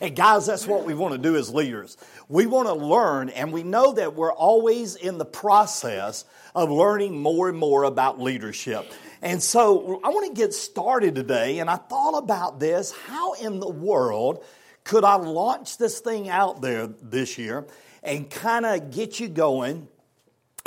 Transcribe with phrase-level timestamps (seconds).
[0.00, 1.96] And guys, that's what we want to do as leaders.
[2.28, 6.24] We want to learn, and we know that we're always in the process
[6.54, 8.92] of learning more and more about leadership.
[9.22, 12.92] And so I want to get started today, and I thought about this.
[12.92, 14.44] How in the world
[14.84, 17.66] could I launch this thing out there this year
[18.02, 19.88] and kind of get you going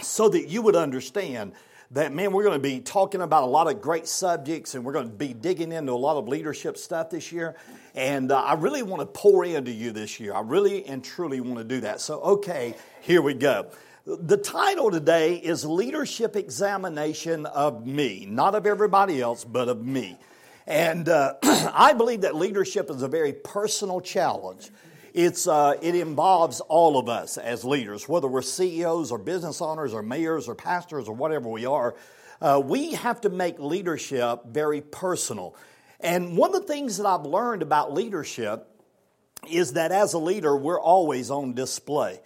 [0.01, 1.53] so that you would understand
[1.91, 4.93] that, man, we're going to be talking about a lot of great subjects and we're
[4.93, 7.55] going to be digging into a lot of leadership stuff this year.
[7.93, 10.33] And uh, I really want to pour into you this year.
[10.33, 11.99] I really and truly want to do that.
[11.99, 13.69] So, okay, here we go.
[14.05, 20.17] The title today is Leadership Examination of Me, not of everybody else, but of me.
[20.65, 24.71] And uh, I believe that leadership is a very personal challenge.
[25.13, 29.93] It's, uh, it involves all of us as leaders, whether we're CEOs or business owners
[29.93, 31.95] or mayors or pastors or whatever we are.
[32.39, 35.55] Uh, we have to make leadership very personal.
[36.03, 38.67] And one of the things that I've learned about leadership
[39.49, 42.19] is that as a leader, we're always on display.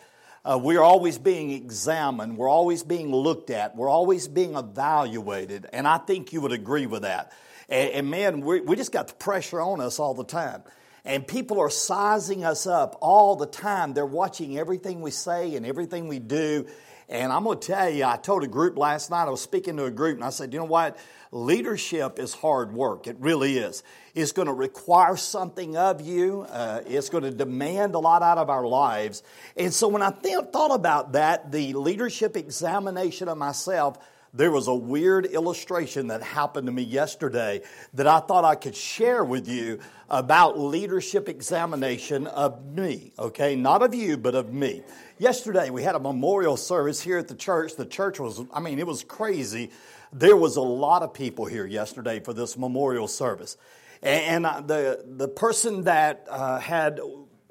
[0.44, 2.38] Uh, we're always being examined.
[2.38, 3.76] We're always being looked at.
[3.76, 5.68] We're always being evaluated.
[5.74, 7.34] And I think you would agree with that.
[7.68, 10.64] And, and man, we, we just got the pressure on us all the time.
[11.06, 13.94] And people are sizing us up all the time.
[13.94, 16.66] They're watching everything we say and everything we do.
[17.08, 19.78] And I'm going to tell you, I told a group last night, I was speaking
[19.78, 20.98] to a group, and I said, you know what?
[21.32, 23.06] Leadership is hard work.
[23.06, 23.84] It really is.
[24.16, 28.40] It's going to require something of you, uh, it's going to demand a lot out
[28.40, 29.22] of our lives.
[29.56, 34.00] And so when I th- thought about that, the leadership examination of myself,
[34.36, 37.62] there was a weird illustration that happened to me yesterday
[37.94, 43.56] that I thought I could share with you about leadership examination of me, okay?
[43.56, 44.84] Not of you, but of me.
[45.18, 47.78] Yesterday we had a memorial service here at the church.
[47.78, 49.72] The church was, I mean, it was crazy.
[50.12, 53.56] There was a lot of people here yesterday for this memorial service.
[54.02, 57.00] And uh, the, the person that uh, had,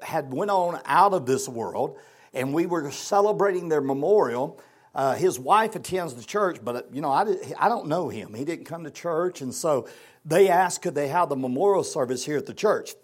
[0.01, 1.97] had went on out of this world,
[2.31, 4.61] and we were celebrating their memorial,
[4.95, 7.25] uh, his wife attends the church, but you know, I,
[7.59, 8.33] I don't know him.
[8.33, 9.87] He didn't come to church, and so
[10.23, 12.95] they asked, could they have the memorial service here at the church?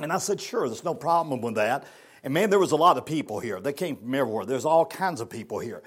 [0.00, 1.84] And I said, sure, there's no problem with that.
[2.24, 3.60] And man, there was a lot of people here.
[3.60, 4.46] They came from everywhere.
[4.46, 5.82] There's all kinds of people here.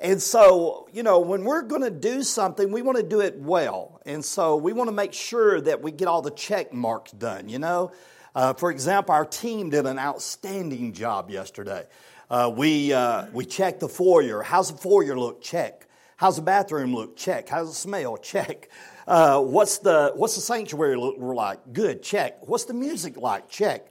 [0.00, 3.38] And so, you know, when we're going to do something, we want to do it
[3.38, 4.00] well.
[4.06, 7.48] And so we want to make sure that we get all the check marks done,
[7.48, 7.92] you know.
[8.34, 11.84] Uh, for example, our team did an outstanding job yesterday.
[12.30, 14.42] Uh, we, uh, we checked the foyer.
[14.42, 15.40] How's the foyer look?
[15.40, 15.86] Check.
[16.16, 17.16] How's the bathroom look?
[17.16, 17.48] Check.
[17.48, 18.16] How's the smell?
[18.18, 18.68] Check.
[19.06, 21.72] Uh, what's, the, what's the sanctuary look like?
[21.72, 22.02] Good.
[22.02, 22.46] Check.
[22.46, 23.48] What's the music like?
[23.48, 23.86] Check.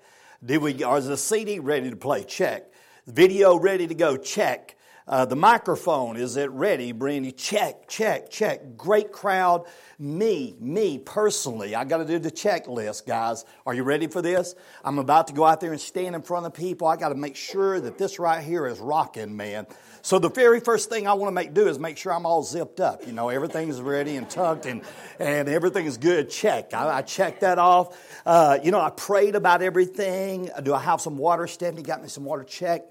[0.45, 2.23] Did we, is the CD ready to play?
[2.23, 2.71] Check.
[3.07, 4.17] Video ready to go?
[4.17, 4.76] Check.
[5.07, 7.31] Uh, the microphone, is it ready, Brandy?
[7.31, 8.75] Check, check, check.
[8.75, 9.65] Great crowd.
[9.97, 13.45] Me, me personally, I got to do the checklist, guys.
[13.65, 14.53] Are you ready for this?
[14.83, 16.87] I'm about to go out there and stand in front of people.
[16.87, 19.65] I got to make sure that this right here is rocking, man.
[20.01, 22.43] So the very first thing I want to make do is make sure I'm all
[22.43, 23.07] zipped up.
[23.07, 24.81] You know, everything's ready and tucked and,
[25.19, 26.29] and everything's good.
[26.29, 26.73] Check.
[26.73, 27.97] I, I checked that off.
[28.25, 30.49] Uh, you know, I prayed about everything.
[30.63, 31.47] Do I have some water?
[31.47, 32.43] Stephanie got me some water.
[32.43, 32.83] Check.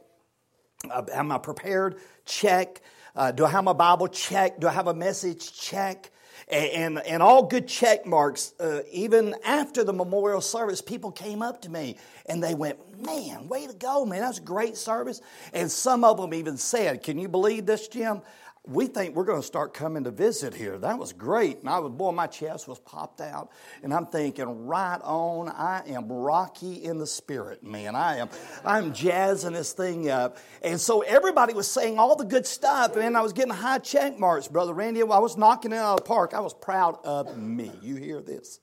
[0.90, 1.96] Uh, am I prepared?
[2.24, 2.82] Check.
[3.14, 4.08] Uh, do I have my Bible?
[4.08, 4.60] Check.
[4.60, 5.52] Do I have a message?
[5.58, 6.10] Check.
[6.48, 8.52] And, and, and all good check marks.
[8.60, 13.48] Uh, even after the memorial service, people came up to me and they went, Man,
[13.48, 14.20] way to go, man.
[14.20, 15.20] That was a great service.
[15.52, 18.20] And some of them even said, Can you believe this, Jim?
[18.66, 20.76] We think we're going to start coming to visit here.
[20.76, 21.60] That was great.
[21.60, 23.50] And I was, boy, my chest was popped out.
[23.82, 27.94] And I'm thinking, right on, I am rocky in the spirit, man.
[27.94, 28.28] I am,
[28.64, 30.36] I'm jazzing this thing up.
[30.62, 32.96] And so everybody was saying all the good stuff.
[32.96, 35.02] And I was getting high check marks, Brother Randy.
[35.02, 36.34] I was knocking it out of the park.
[36.34, 37.70] I was proud of me.
[37.82, 38.58] You hear this?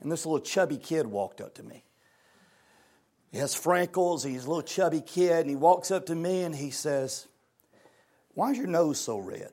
[0.00, 1.84] And this little chubby kid walked up to me.
[3.30, 4.24] He has freckles.
[4.24, 5.42] He's a little chubby kid.
[5.42, 7.28] And he walks up to me and he says,
[8.34, 9.52] why is your nose so red?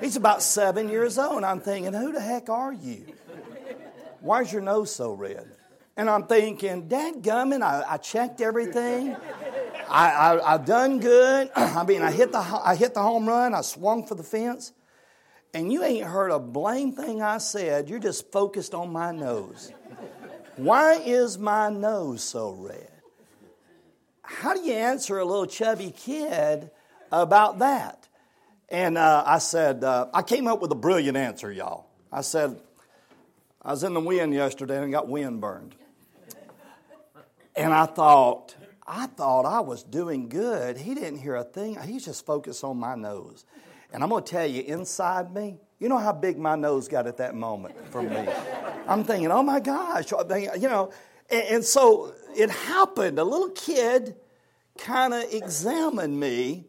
[0.00, 1.44] He's about seven years old.
[1.44, 3.06] I'm thinking, Who the heck are you?
[4.20, 5.50] Why is your nose so red?
[5.96, 9.14] And I'm thinking, Dad Gumming, I, I checked everything.
[9.88, 11.50] I, I, have done good.
[11.56, 13.54] I mean, I hit, the, I hit the home run.
[13.54, 14.72] I swung for the fence.
[15.52, 17.90] And you ain't heard a blame thing I said.
[17.90, 19.70] You're just focused on my nose.
[20.56, 22.91] Why is my nose so red?
[24.40, 26.70] How do you answer a little chubby kid
[27.10, 28.08] about that?
[28.68, 31.86] And uh, I said, uh, I came up with a brilliant answer, y'all.
[32.10, 32.58] I said,
[33.60, 35.74] I was in the wind yesterday and got wind burned.
[37.54, 38.56] And I thought,
[38.86, 40.78] I thought I was doing good.
[40.78, 41.78] He didn't hear a thing.
[41.86, 43.44] He's just focused on my nose.
[43.92, 47.06] And I'm going to tell you, inside me, you know how big my nose got
[47.06, 48.26] at that moment for me.
[48.88, 50.92] I'm thinking, oh my gosh, you know,
[51.30, 53.18] And, and so it happened.
[53.18, 54.16] A little kid
[54.78, 56.66] kind of examined me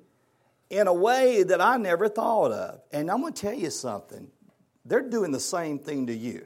[0.69, 2.81] in a way that I never thought of.
[2.91, 4.27] And I'm going to tell you something.
[4.85, 6.45] They're doing the same thing to you.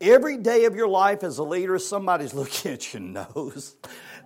[0.00, 3.76] Every day of your life as a leader, somebody's looking at your nose.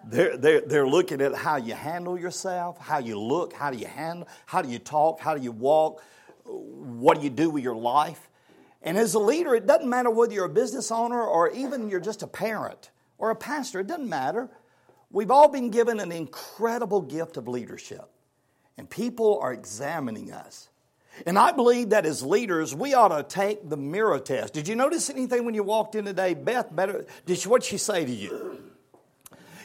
[0.04, 3.86] They're, they're, they're looking at how you handle yourself, how you look, how do you
[3.86, 6.02] handle, how do you talk, how do you walk,
[6.44, 8.28] what do you do with your life.
[8.82, 12.00] And as a leader, it doesn't matter whether you're a business owner or even you're
[12.00, 14.48] just a parent or a pastor, it doesn't matter.
[15.10, 18.08] We've all been given an incredible gift of leadership,
[18.78, 20.68] and people are examining us.
[21.26, 24.54] And I believe that as leaders, we ought to take the mirror test.
[24.54, 26.34] Did you notice anything when you walked in today?
[26.34, 28.58] Beth, better, did she, what'd she say to you?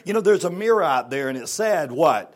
[0.04, 2.34] You know, there's a mirror out there, and it said, what?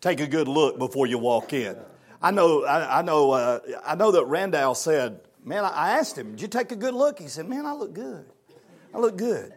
[0.00, 1.76] Take a good look before you walk in.
[2.22, 6.30] I know, I, I know, uh, I know that Randall said, man, I asked him,
[6.30, 7.18] did you take a good look?
[7.18, 8.24] He said, man, I look good.
[8.94, 9.52] I look good.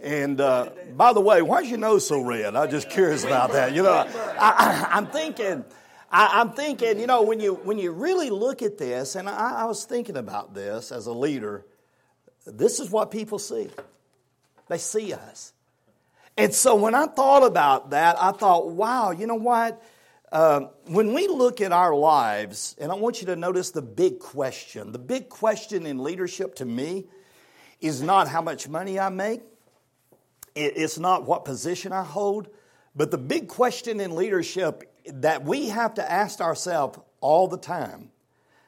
[0.00, 2.54] And uh, by the way, why's your nose so red?
[2.54, 3.74] I'm just curious about that.
[3.74, 4.06] You know,
[4.38, 5.64] I, am thinking,
[6.10, 9.62] I, am thinking, you know, when you when you really look at this, and I,
[9.62, 11.64] I was thinking about this as a leader,
[12.46, 13.68] this is what people see.
[14.68, 15.52] They see us.
[16.36, 19.82] And so when I thought about that, I thought, wow, you know what?
[20.30, 24.20] Uh, when we look at our lives, and I want you to notice the big
[24.20, 24.92] question.
[24.92, 27.06] The big question in leadership to me
[27.80, 29.42] is not how much money I make,
[30.54, 32.48] it's not what position I hold,
[32.94, 38.10] but the big question in leadership that we have to ask ourselves all the time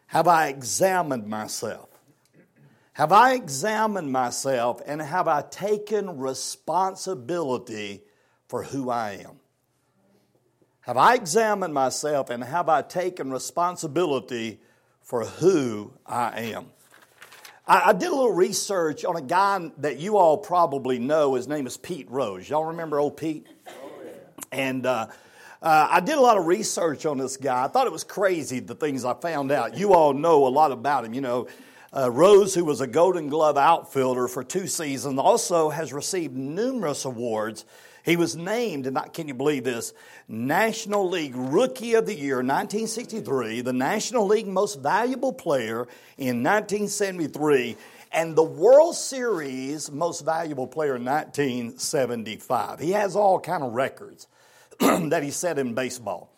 [0.06, 1.88] have I examined myself?
[2.94, 8.02] Have I examined myself and have I taken responsibility
[8.48, 9.38] for who I am?
[10.80, 14.60] Have I examined myself and have I taken responsibility
[15.02, 16.66] for who I am?
[17.70, 21.34] I, I, did a little research on a guy that you all probably know.
[21.34, 22.50] His name is Pete Rose.
[22.50, 23.46] Y'all remember old Pete?
[24.50, 25.06] And uh,
[25.62, 27.62] uh, I did a lot of research on this guy.
[27.62, 29.78] I thought it was crazy the things I found out.
[29.78, 31.14] You all know a lot about him.
[31.14, 31.46] You know,
[31.96, 37.04] uh, Rose, who was a Golden Glove outfielder for two seasons, also has received numerous
[37.04, 37.66] awards.
[38.04, 39.92] He was named, and can you believe this,
[40.28, 45.86] National League Rookie of the Year 1963, the National League Most Valuable Player
[46.16, 47.76] in 1973,
[48.12, 52.80] and the World Series Most Valuable Player in 1975.
[52.80, 54.26] He has all kind of records
[54.80, 56.34] that he set in baseball.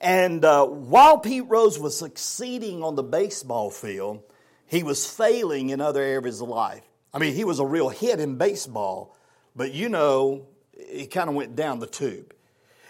[0.00, 4.22] And uh, while Pete Rose was succeeding on the baseball field,
[4.66, 6.82] he was failing in other areas of life.
[7.14, 9.16] I mean, he was a real hit in baseball,
[9.54, 10.48] but you know,
[10.88, 12.34] he kind of went down the tube.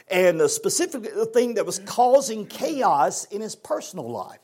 [0.09, 4.39] And the specific thing that was causing chaos in his personal life.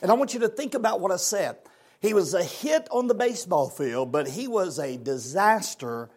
[0.00, 1.56] And I want you to think about what I said.
[2.00, 6.10] He was a hit on the baseball field, but he was a disaster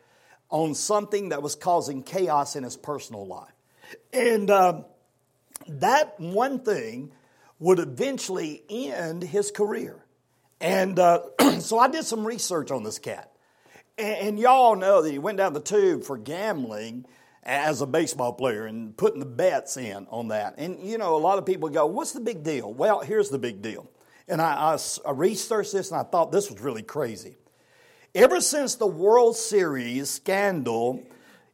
[0.50, 3.54] on something that was causing chaos in his personal life.
[4.14, 4.86] And um,
[5.68, 7.12] that one thing
[7.60, 10.04] would eventually end his career.
[10.60, 11.22] And uh,
[11.60, 13.32] so I did some research on this cat.
[13.98, 17.06] And, y'all know that he went down the tube for gambling
[17.44, 20.56] as a baseball player and putting the bets in on that.
[20.58, 22.74] And you know, a lot of people go, What's the big deal?
[22.74, 23.90] Well, here's the big deal.
[24.28, 24.78] And I, I,
[25.08, 27.38] I researched this and I thought this was really crazy.
[28.14, 31.04] Ever since the World Series scandal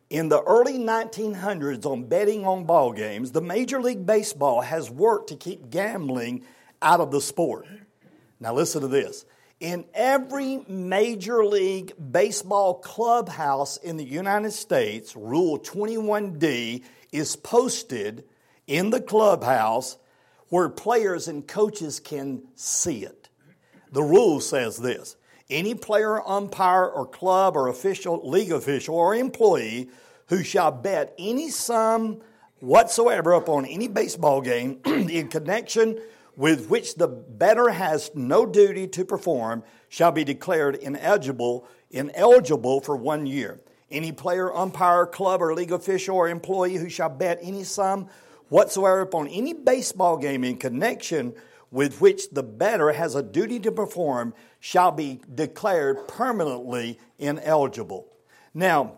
[0.09, 5.29] in the early 1900s on betting on ball games, the Major League Baseball has worked
[5.29, 6.43] to keep gambling
[6.81, 7.65] out of the sport.
[8.39, 9.25] Now, listen to this.
[9.61, 18.23] In every Major League Baseball clubhouse in the United States, Rule 21D is posted
[18.65, 19.97] in the clubhouse
[20.49, 23.29] where players and coaches can see it.
[23.91, 25.15] The rule says this
[25.47, 29.91] any player, umpire, or club or official, league official, or employee
[30.29, 32.21] who shall bet any sum
[32.61, 35.99] whatsoever upon any baseball game in connection
[36.41, 42.95] with which the bettor has no duty to perform shall be declared ineligible, ineligible for
[42.95, 43.61] one year.
[43.91, 48.07] Any player, umpire, club, or league official or employee who shall bet any sum
[48.49, 51.35] whatsoever upon any baseball game in connection
[51.69, 58.07] with which the bettor has a duty to perform shall be declared permanently ineligible.
[58.55, 58.97] Now,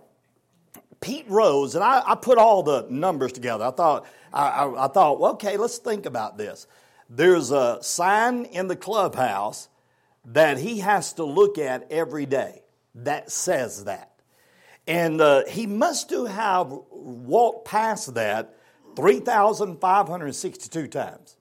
[1.02, 3.66] Pete Rose, and I, I put all the numbers together.
[3.66, 6.68] I thought, I, I, I thought, well, okay, let's think about this.
[7.10, 9.70] There's a sign in the clubhouse
[10.26, 12.64] that he has to look at every day
[12.96, 14.10] that says that.
[14.88, 18.58] And uh, he must have walked past that
[18.96, 21.38] 3,562 times.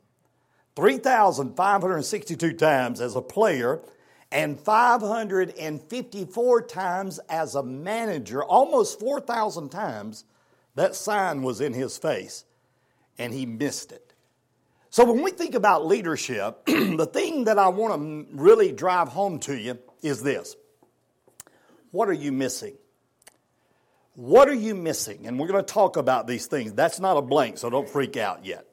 [0.75, 3.83] 3,562 times as a player
[4.31, 10.25] and 554 times as a manager, almost 4,000 times,
[10.75, 12.47] that sign was in his face,
[13.19, 14.12] and he missed it.
[14.93, 19.39] So when we think about leadership, the thing that I want to really drive home
[19.41, 20.55] to you is this
[21.93, 22.75] What are you missing?
[24.17, 25.27] What are you missing?
[25.27, 26.75] And we're going to talk about these things.
[26.75, 28.67] That's not a blank, so don't freak out yet.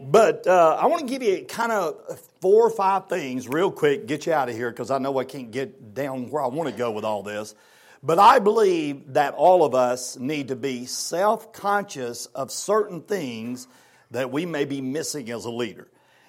[0.00, 4.06] But uh, I want to give you kind of four or five things real quick,
[4.06, 6.70] get you out of here because I know I can't get down where I want
[6.70, 7.56] to go with all this.
[8.04, 13.66] But I believe that all of us need to be self conscious of certain things
[14.10, 15.88] that we may be missing as a leader.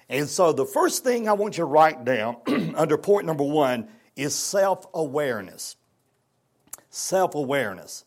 [0.09, 2.37] And so the first thing I want you to write down
[2.75, 5.75] under point number one is self awareness.
[6.89, 8.05] Self awareness.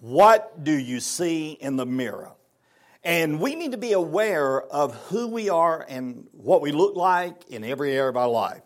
[0.00, 2.32] What do you see in the mirror?
[3.02, 7.48] And we need to be aware of who we are and what we look like
[7.48, 8.60] in every area of our life.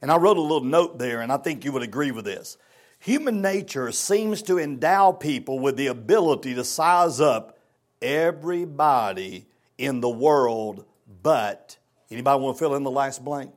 [0.00, 2.56] And I wrote a little note there, and I think you would agree with this.
[3.00, 7.58] Human nature seems to endow people with the ability to size up
[8.00, 9.46] everybody
[9.78, 10.84] in the world
[11.22, 11.78] but
[12.10, 13.52] anybody want to fill in the last blank?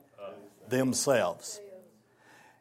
[0.68, 1.60] Themselves.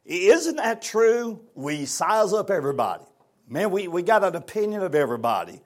[0.06, 1.40] Isn't that true?
[1.56, 3.04] We size up everybody.
[3.48, 5.62] Man, we, we got an opinion of everybody.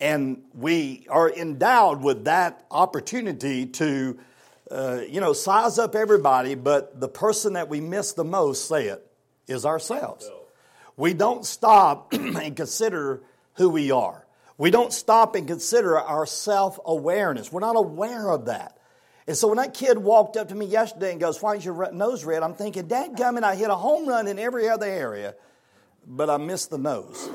[0.00, 4.18] And we are endowed with that opportunity to,
[4.70, 8.86] uh, you know, size up everybody, but the person that we miss the most, say
[8.86, 9.06] it,
[9.46, 10.28] is ourselves.
[10.96, 13.22] We don't stop and consider
[13.54, 14.21] who we are.
[14.62, 17.50] We don't stop and consider our self awareness.
[17.50, 18.78] We're not aware of that.
[19.26, 21.90] And so when that kid walked up to me yesterday and goes, Why is your
[21.90, 22.44] nose red?
[22.44, 25.34] I'm thinking, Dad gummit, I hit a home run in every other area,
[26.06, 27.28] but I missed the nose.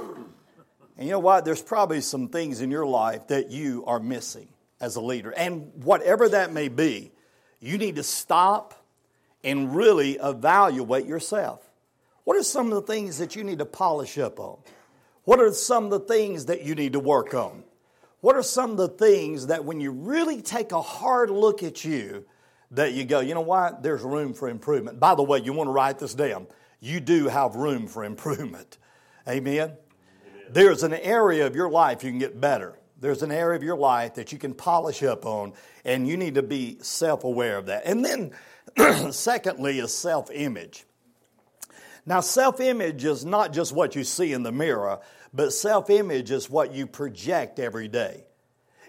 [0.95, 1.43] And you know what?
[1.43, 4.47] There's probably some things in your life that you are missing
[4.79, 5.31] as a leader.
[5.31, 7.11] And whatever that may be,
[7.59, 8.73] you need to stop
[9.43, 11.69] and really evaluate yourself.
[12.23, 14.59] What are some of the things that you need to polish up on?
[15.27, 17.65] What are some of the things that you need to work on?
[18.21, 21.83] What are some of the things that when you really take a hard look at
[21.83, 22.23] you,
[22.71, 23.83] that you go, you know what?
[23.83, 25.01] There's room for improvement.
[25.01, 26.47] By the way, you want to write this down.
[26.79, 28.77] You do have room for improvement.
[29.27, 29.73] Amen.
[30.49, 32.79] There's an area of your life you can get better.
[32.97, 35.51] There's an area of your life that you can polish up on,
[35.83, 37.85] and you need to be self aware of that.
[37.85, 38.31] And then,
[39.11, 40.85] secondly, is self image.
[42.05, 45.01] Now, self image is not just what you see in the mirror,
[45.33, 48.25] but self image is what you project every day.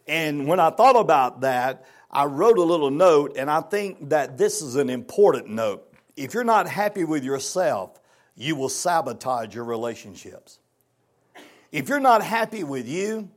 [0.06, 4.38] And when I thought about that, I wrote a little note, and I think that
[4.38, 5.84] this is an important note.
[6.16, 8.00] If you're not happy with yourself,
[8.34, 10.58] you will sabotage your relationships.
[11.70, 13.28] If you're not happy with you,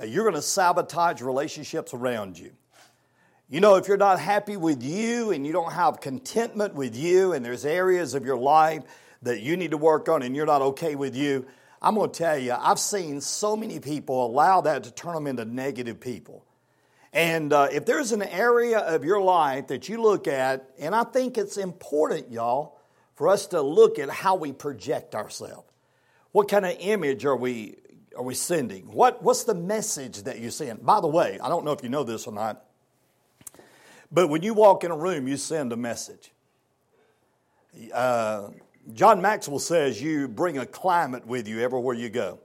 [0.00, 2.50] uh, you're going to sabotage relationships around you.
[3.48, 7.32] You know, if you're not happy with you and you don't have contentment with you,
[7.32, 8.82] and there's areas of your life
[9.22, 11.46] that you need to work on and you're not okay with you,
[11.80, 15.26] I'm going to tell you, I've seen so many people allow that to turn them
[15.26, 16.44] into negative people.
[17.12, 21.04] And uh, if there's an area of your life that you look at, and I
[21.04, 22.78] think it's important, y'all,
[23.14, 25.66] for us to look at how we project ourselves.
[26.32, 27.76] What kind of image are we,
[28.16, 28.92] are we sending?
[28.92, 30.84] What, what's the message that you send?
[30.84, 32.64] By the way, I don't know if you know this or not,
[34.12, 36.30] but when you walk in a room, you send a message.
[37.92, 38.48] Uh,
[38.94, 42.38] John Maxwell says you bring a climate with you everywhere you go.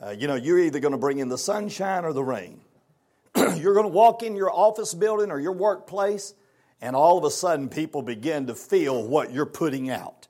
[0.00, 2.60] Uh, you know, you're either going to bring in the sunshine or the rain.
[3.56, 6.34] you're going to walk in your office building or your workplace,
[6.82, 10.28] and all of a sudden people begin to feel what you're putting out,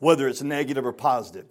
[0.00, 1.46] whether it's negative or positive.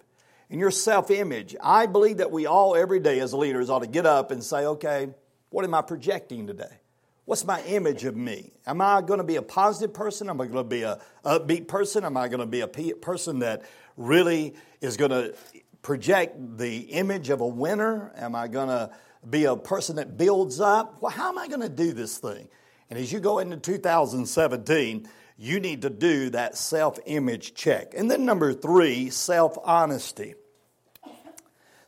[0.50, 1.56] and your self image.
[1.62, 4.66] I believe that we all, every day as leaders, ought to get up and say,
[4.66, 5.08] okay,
[5.48, 6.78] what am I projecting today?
[7.24, 8.52] What's my image of me?
[8.66, 10.28] Am I going to be a positive person?
[10.28, 12.04] Am I going to be a upbeat person?
[12.04, 13.62] Am I going to be a person that
[13.96, 15.34] really is going to
[15.80, 18.12] project the image of a winner?
[18.16, 18.90] Am I going to
[19.28, 21.00] be a person that builds up?
[21.00, 22.48] Well, how am I going to do this thing?
[22.90, 27.94] And as you go into 2017, you need to do that self image check.
[27.96, 30.34] And then number three, self honesty.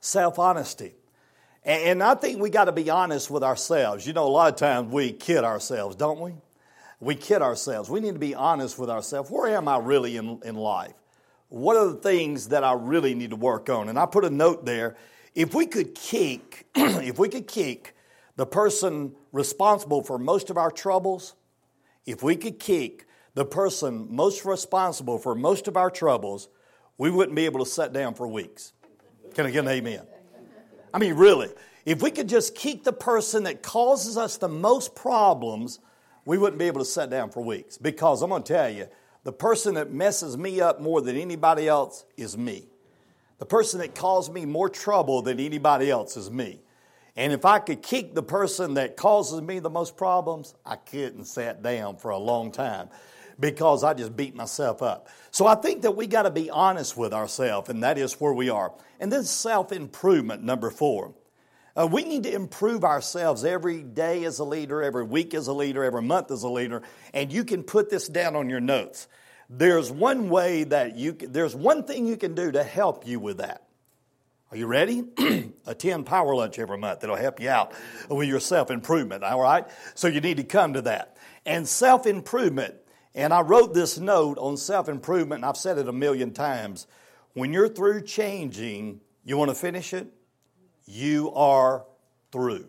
[0.01, 0.95] Self honesty.
[1.67, 4.07] And I think we got to be honest with ourselves.
[4.07, 6.33] You know, a lot of times we kid ourselves, don't we?
[7.01, 7.91] We kid ourselves.
[7.91, 9.31] We need to be honest with ourselves.
[9.31, 10.95] Where am I really in, in life?
[11.49, 13.89] What are the things that I really need to work on?
[13.89, 14.97] And I put a note there.
[15.35, 17.97] If we could kick, if we could kick
[18.37, 21.35] the person responsible for most of our troubles,
[22.07, 26.49] if we could kick the person most responsible for most of our troubles,
[26.97, 28.73] we wouldn't be able to sit down for weeks.
[29.35, 30.07] Can I get an amen?
[30.93, 31.49] I mean, really,
[31.85, 35.79] if we could just keep the person that causes us the most problems,
[36.25, 37.79] we wouldn't be able to sit down for weeks.
[37.79, 38.89] Because I'm going to tell you,
[39.25, 42.69] the person that messes me up more than anybody else is me.
[43.39, 46.61] The person that causes me more trouble than anybody else is me.
[47.17, 51.25] And if I could kick the person that causes me the most problems, I couldn't
[51.25, 52.89] sat down for a long time
[53.39, 55.09] because I just beat myself up.
[55.31, 58.33] So I think that we got to be honest with ourselves, and that is where
[58.33, 58.73] we are.
[59.01, 61.15] And then self improvement, number four.
[61.79, 65.53] Uh, we need to improve ourselves every day as a leader, every week as a
[65.53, 66.81] leader, every month as a leader.
[67.13, 69.09] And you can put this down on your notes.
[69.51, 73.39] There's one way that you, there's one thing you can do to help you with
[73.39, 73.67] that.
[74.51, 75.05] Are you ready?
[75.67, 77.01] Attend Power Lunch every month.
[77.01, 77.73] That'll help you out
[78.09, 79.67] with your self improvement, all right?
[79.95, 81.17] So you need to come to that.
[81.45, 82.77] And self improvement,
[83.17, 86.87] and I wrote this note on self improvement, and I've said it a million times.
[87.33, 90.07] When you're through changing, you want to finish it?
[90.85, 91.85] You are
[92.31, 92.69] through.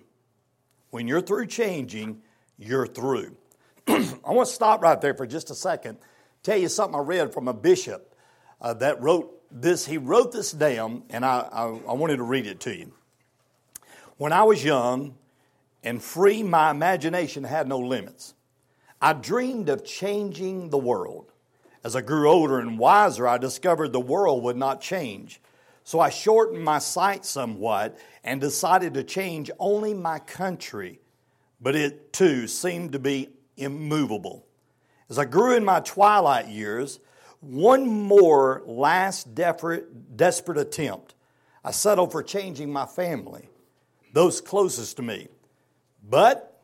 [0.90, 2.22] When you're through changing,
[2.58, 3.36] you're through.
[3.88, 5.98] I want to stop right there for just a second,
[6.44, 8.16] tell you something I read from a bishop
[8.62, 12.48] uh, that wrote this, he wrote this down, and I, I, I wanted to read
[12.48, 12.94] it to you.
[14.16, 15.16] When I was young
[15.84, 18.34] and free, my imagination had no limits.
[19.02, 21.32] I dreamed of changing the world.
[21.84, 25.40] As I grew older and wiser, I discovered the world would not change.
[25.84, 31.00] So I shortened my sight somewhat and decided to change only my country,
[31.62, 34.46] but it too seemed to be immovable.
[35.10, 37.00] As I grew in my twilight years,
[37.40, 39.88] one more last desperate,
[40.20, 41.16] attempt.
[41.64, 43.48] I settled for changing my family,
[44.12, 45.28] those closest to me.
[46.04, 46.62] But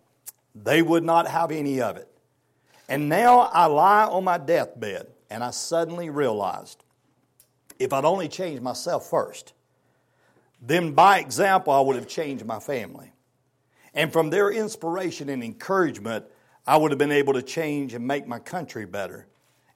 [0.56, 2.13] they would not have any of it.
[2.90, 6.84] And now I lie on my deathbed and I suddenly realized
[7.80, 9.54] if I'd only changed myself first,
[10.62, 13.12] then by example, I would have changed my family.
[13.94, 16.26] And from their inspiration and encouragement,
[16.66, 19.28] I would have been able to change and make my country better.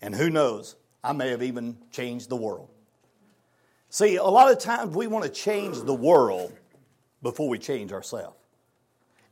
[0.02, 2.70] And who knows, I may have even changed the world.
[3.90, 6.54] See, a lot of times we want to change the world
[7.22, 8.38] before we change ourselves.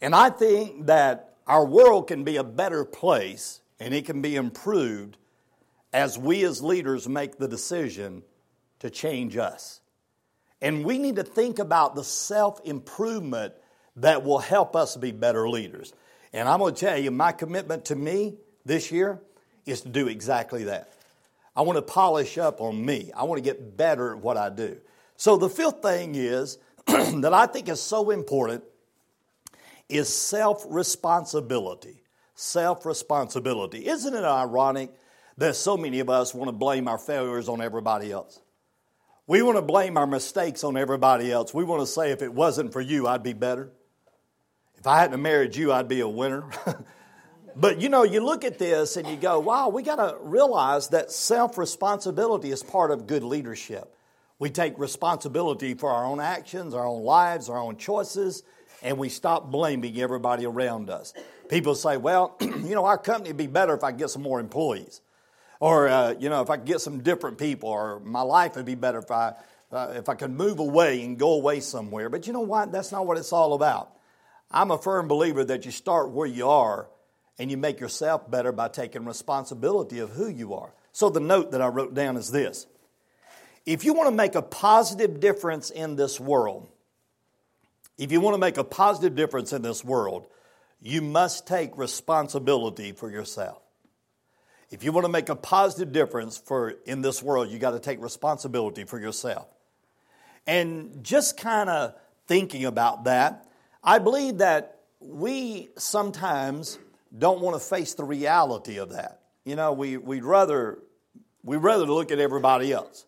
[0.01, 4.35] And I think that our world can be a better place and it can be
[4.35, 5.18] improved
[5.94, 8.24] as we as leaders make the decision
[8.79, 9.81] to change us.
[10.61, 13.53] And we need to think about the self improvement
[13.98, 15.94] that will help us be better leaders.
[16.33, 18.35] And I'm going to tell you, my commitment to me
[18.66, 19.22] this year
[19.66, 20.92] is to do exactly that.
[21.55, 23.11] I want to polish up on me.
[23.16, 24.77] I want to get better at what I do.
[25.16, 26.57] So the fifth thing is
[26.88, 28.64] that I think is so important
[29.88, 32.01] is self responsibility.
[32.36, 33.88] Self responsibility.
[33.88, 34.92] Isn't it ironic
[35.38, 38.40] that so many of us want to blame our failures on everybody else?
[39.28, 41.54] We want to blame our mistakes on everybody else.
[41.54, 43.72] We want to say, if it wasn't for you, I'd be better.
[44.78, 46.44] If I hadn't married you, I'd be a winner.
[47.56, 50.90] But you know, you look at this and you go, wow, we got to realize
[50.90, 53.96] that self responsibility is part of good leadership.
[54.40, 58.44] We take responsibility for our own actions, our own lives, our own choices,
[58.84, 61.14] and we stop blaming everybody around us.
[61.50, 64.40] People say, well, you know, our company would be better if I get some more
[64.40, 65.01] employees.
[65.60, 68.66] Or, uh, you know, if I could get some different people, or my life would
[68.66, 69.34] be better if I,
[69.72, 72.10] uh, if I could move away and go away somewhere.
[72.10, 72.72] But you know what?
[72.72, 73.92] That's not what it's all about.
[74.51, 76.88] I'm a firm believer that you start where you are
[77.38, 80.74] and you make yourself better by taking responsibility of who you are.
[80.92, 82.68] So the note that I wrote down is this
[83.66, 86.70] If you want to make a positive difference in this world,
[87.98, 90.27] if you want to make a positive difference in this world,
[90.81, 93.61] you must take responsibility for yourself.
[94.70, 97.79] If you want to make a positive difference for in this world, you got to
[97.79, 99.48] take responsibility for yourself.
[100.48, 101.96] And just kind of
[102.27, 103.48] thinking about that,
[103.83, 106.79] I believe that we sometimes
[107.18, 109.22] don't want to face the reality of that.
[109.44, 110.79] You know, we, we'd rather
[111.44, 113.05] we'd rather look at everybody else.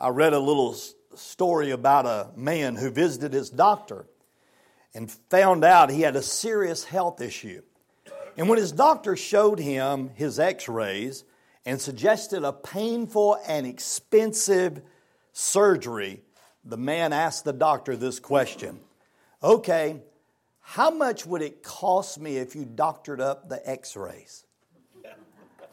[0.00, 0.74] I read a little
[1.14, 4.06] story about a man who visited his doctor
[4.94, 7.62] and found out he had a serious health issue.
[8.36, 11.24] And when his doctor showed him his x rays
[11.64, 14.82] and suggested a painful and expensive
[15.32, 16.22] surgery,
[16.64, 18.80] the man asked the doctor this question
[19.42, 20.02] Okay,
[20.60, 24.44] how much would it cost me if you doctored up the x rays?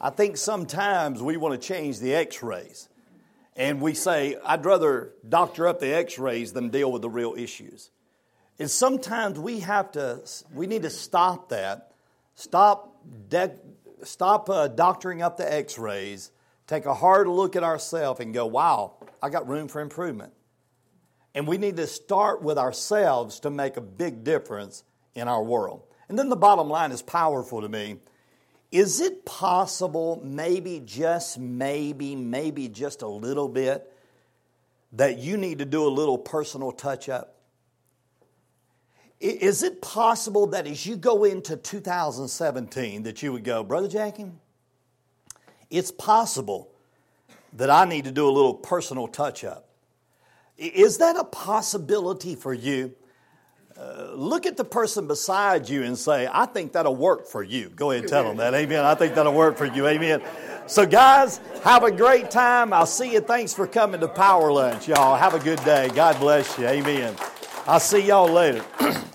[0.00, 2.88] I think sometimes we want to change the x rays.
[3.56, 7.34] And we say, I'd rather doctor up the x rays than deal with the real
[7.36, 7.90] issues.
[8.58, 11.92] And sometimes we have to, we need to stop that.
[12.34, 12.96] Stop,
[13.28, 13.56] de-
[14.02, 16.32] stop uh, doctoring up the x rays.
[16.66, 20.32] Take a hard look at ourselves and go, wow, I got room for improvement.
[21.34, 24.82] And we need to start with ourselves to make a big difference
[25.14, 25.82] in our world.
[26.08, 27.96] And then the bottom line is powerful to me
[28.70, 33.90] Is it possible, maybe, just maybe, maybe just a little bit,
[34.92, 37.37] that you need to do a little personal touch up?
[39.20, 44.30] Is it possible that as you go into 2017 that you would go, Brother Jackie,
[45.70, 46.70] it's possible
[47.54, 49.68] that I need to do a little personal touch up?
[50.56, 52.94] Is that a possibility for you?
[53.76, 57.68] Uh, look at the person beside you and say, I think that'll work for you.
[57.70, 58.52] Go ahead and tell them that.
[58.54, 58.84] Amen.
[58.84, 59.86] I think that'll work for you.
[59.86, 60.20] Amen.
[60.66, 62.72] So, guys, have a great time.
[62.72, 63.20] I'll see you.
[63.20, 65.16] Thanks for coming to Power Lunch, y'all.
[65.16, 65.90] Have a good day.
[65.94, 66.66] God bless you.
[66.66, 67.14] Amen.
[67.68, 68.64] I'll see y'all later.